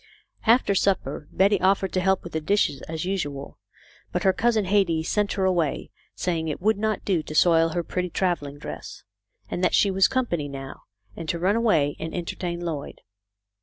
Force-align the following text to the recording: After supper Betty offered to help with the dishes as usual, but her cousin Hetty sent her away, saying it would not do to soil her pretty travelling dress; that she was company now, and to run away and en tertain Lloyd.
After 0.47 0.73
supper 0.73 1.27
Betty 1.31 1.61
offered 1.61 1.93
to 1.93 2.01
help 2.01 2.23
with 2.23 2.33
the 2.33 2.41
dishes 2.41 2.81
as 2.89 3.05
usual, 3.05 3.59
but 4.11 4.23
her 4.23 4.33
cousin 4.33 4.65
Hetty 4.65 5.03
sent 5.03 5.33
her 5.33 5.45
away, 5.45 5.91
saying 6.15 6.47
it 6.47 6.59
would 6.59 6.79
not 6.79 7.05
do 7.05 7.21
to 7.21 7.35
soil 7.35 7.69
her 7.73 7.83
pretty 7.83 8.09
travelling 8.09 8.57
dress; 8.57 9.03
that 9.51 9.75
she 9.75 9.91
was 9.91 10.07
company 10.07 10.47
now, 10.47 10.85
and 11.15 11.29
to 11.29 11.37
run 11.37 11.55
away 11.55 11.95
and 11.99 12.15
en 12.15 12.25
tertain 12.25 12.61
Lloyd. 12.61 13.01